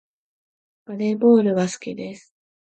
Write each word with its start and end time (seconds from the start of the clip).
バレーボールは好きです 0.85 2.33